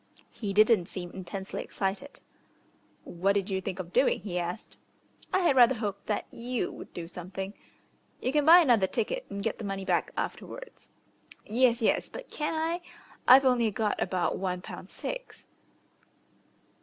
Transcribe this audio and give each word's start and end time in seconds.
He 0.31 0.51
didn't 0.51 0.87
seem 0.87 1.11
intensely 1.11 1.61
excited. 1.61 2.21
"What 3.03 3.33
did 3.33 3.51
you 3.51 3.61
think 3.61 3.77
of 3.77 3.93
doing?" 3.93 4.19
he 4.21 4.39
asked. 4.39 4.75
"I 5.31 5.41
had 5.41 5.55
rather 5.55 5.75
hoped 5.75 6.07
that 6.07 6.25
you 6.31 6.71
would 6.71 6.91
do 6.91 7.07
something." 7.07 7.53
"You 8.19 8.31
can 8.31 8.43
buy 8.43 8.61
another 8.61 8.87
ticket, 8.87 9.27
and 9.29 9.43
get 9.43 9.59
the 9.59 9.63
money 9.63 9.85
back 9.85 10.11
afterwards." 10.17 10.89
"Yes, 11.45 11.83
yes; 11.83 12.09
but 12.09 12.31
can 12.31 12.55
I? 12.55 12.81
I've 13.27 13.45
only 13.45 13.69
got 13.69 14.01
about 14.01 14.39
one 14.39 14.61
pound 14.63 14.89
six." 14.89 15.45